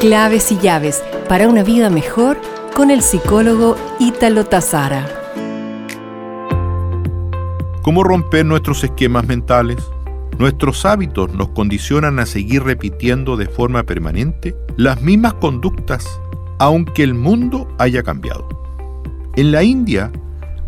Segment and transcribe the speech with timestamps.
[0.00, 2.40] Claves y llaves para una vida mejor
[2.74, 5.06] con el psicólogo Ítalo Tazara.
[7.82, 9.76] ¿Cómo romper nuestros esquemas mentales?
[10.38, 16.08] Nuestros hábitos nos condicionan a seguir repitiendo de forma permanente las mismas conductas,
[16.58, 18.48] aunque el mundo haya cambiado.
[19.36, 20.10] En la India,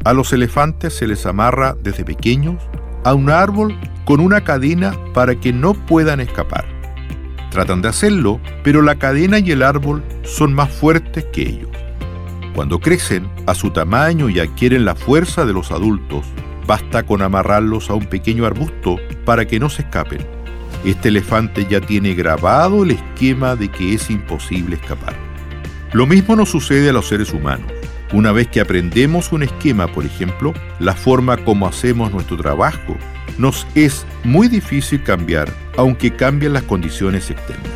[0.04, 2.62] a los elefantes se les amarra desde pequeños
[3.02, 6.71] a un árbol con una cadena para que no puedan escapar.
[7.52, 11.68] Tratan de hacerlo, pero la cadena y el árbol son más fuertes que ellos.
[12.54, 16.24] Cuando crecen a su tamaño y adquieren la fuerza de los adultos,
[16.66, 20.26] basta con amarrarlos a un pequeño arbusto para que no se escapen.
[20.82, 25.14] Este elefante ya tiene grabado el esquema de que es imposible escapar.
[25.92, 27.70] Lo mismo nos sucede a los seres humanos.
[28.14, 32.96] Una vez que aprendemos un esquema, por ejemplo, la forma como hacemos nuestro trabajo,
[33.36, 37.70] nos es muy difícil cambiar, aunque cambien las condiciones externas.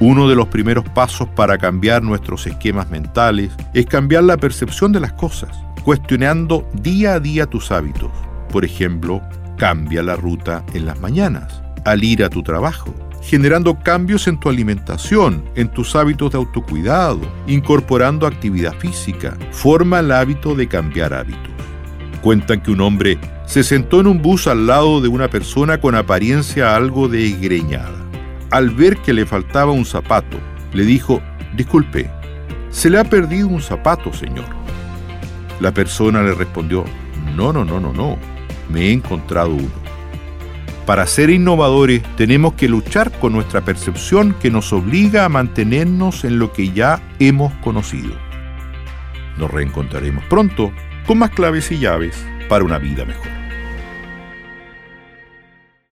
[0.00, 5.00] Uno de los primeros pasos para cambiar nuestros esquemas mentales es cambiar la percepción de
[5.00, 5.50] las cosas,
[5.84, 8.10] cuestionando día a día tus hábitos.
[8.50, 9.20] Por ejemplo,
[9.58, 14.48] cambia la ruta en las mañanas, al ir a tu trabajo, generando cambios en tu
[14.48, 19.36] alimentación, en tus hábitos de autocuidado, incorporando actividad física.
[19.52, 21.52] Forma el hábito de cambiar hábitos.
[22.22, 23.18] Cuentan que un hombre
[23.50, 27.98] se sentó en un bus al lado de una persona con apariencia algo desgreñada.
[28.52, 30.38] Al ver que le faltaba un zapato,
[30.72, 31.20] le dijo,
[31.56, 32.08] disculpe,
[32.70, 34.44] se le ha perdido un zapato, señor.
[35.58, 36.84] La persona le respondió,
[37.34, 38.18] no, no, no, no, no,
[38.68, 39.80] me he encontrado uno.
[40.86, 46.38] Para ser innovadores tenemos que luchar con nuestra percepción que nos obliga a mantenernos en
[46.38, 48.14] lo que ya hemos conocido.
[49.38, 50.70] Nos reencontraremos pronto
[51.04, 53.39] con más claves y llaves para una vida mejor.